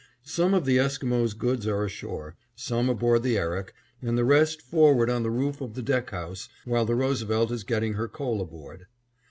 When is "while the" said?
6.65-6.95